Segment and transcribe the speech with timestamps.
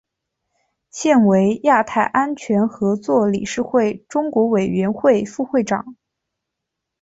[0.89, 5.95] 现为亚太安全合作理事会中国委员会副会长。